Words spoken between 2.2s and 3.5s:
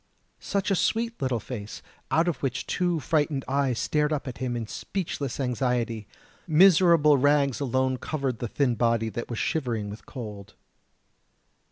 of which two frightened